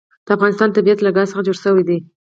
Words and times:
د 0.25 0.27
افغانستان 0.35 0.69
طبیعت 0.77 0.99
له 1.01 1.11
ګاز 1.15 1.27
څخه 1.31 1.45
جوړ 1.47 1.57
شوی 1.63 1.83
دی. 1.89 1.97